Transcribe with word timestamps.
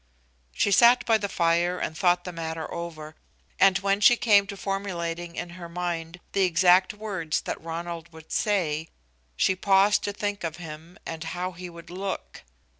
She 0.51 0.71
sat 0.71 1.05
by 1.05 1.19
the 1.19 1.29
fire 1.29 1.77
and 1.77 1.95
thought 1.95 2.23
the 2.23 2.31
matter 2.31 2.73
over, 2.73 3.15
and 3.59 3.77
when 3.77 4.01
she 4.01 4.15
came 4.17 4.47
to 4.47 4.57
formulating 4.57 5.35
in 5.35 5.51
her 5.51 5.69
mind 5.69 6.19
the 6.31 6.41
exact 6.41 6.95
words 6.95 7.41
that 7.41 7.61
Ronald 7.61 8.11
would 8.11 8.31
say, 8.31 8.89
she 9.35 9.55
paused 9.55 10.03
to 10.05 10.11
think 10.11 10.43
of 10.43 10.55
him 10.57 10.97
and 11.05 11.23
how 11.37 11.51
he 11.51 11.69
would 11.69 11.91
look. 11.91 12.41